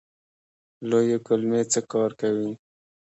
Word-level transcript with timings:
لویې 0.89 1.17
کولمې 1.25 1.61
څه 1.71 1.79
کار 1.91 2.11
کوي؟ 2.21 2.51